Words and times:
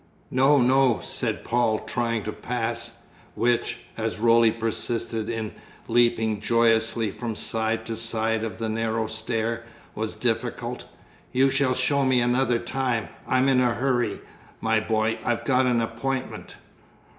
"No, 0.31 0.57
no," 0.59 0.99
said 1.03 1.43
Paul, 1.43 1.77
trying 1.77 2.23
to 2.23 2.31
pass 2.31 3.03
(which, 3.35 3.77
as 3.95 4.17
Roly 4.17 4.49
persisted 4.49 5.29
in 5.29 5.51
leaping 5.87 6.41
joyously 6.41 7.11
from 7.11 7.35
side 7.35 7.85
to 7.85 7.95
side 7.95 8.43
of 8.43 8.57
the 8.57 8.67
narrow 8.67 9.05
stair, 9.05 9.63
was 9.93 10.15
difficult); 10.15 10.85
"you 11.31 11.51
shall 11.51 11.75
show 11.75 12.03
me 12.03 12.19
another 12.19 12.57
time. 12.57 13.09
I'm 13.27 13.47
in 13.47 13.61
a 13.61 13.75
hurry, 13.75 14.19
my 14.59 14.79
boy, 14.79 15.19
I've 15.23 15.45
got 15.45 15.67
an 15.67 15.81
appointment." 15.81 16.55